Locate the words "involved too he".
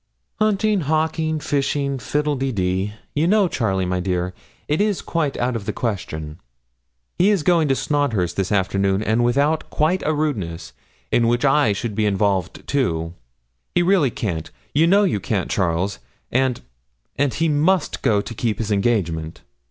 12.07-13.83